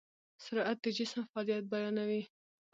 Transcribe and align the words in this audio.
سرعت 0.43 0.77
د 0.83 0.85
جسم 0.97 1.19
فعالیت 1.31 1.63
بیانوي. 1.71 2.23